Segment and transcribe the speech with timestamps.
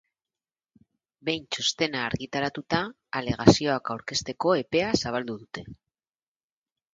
[1.27, 2.79] Behin txostena argitaratuta,
[3.19, 5.67] alegazioak aurkezteko epea zabaldu dute.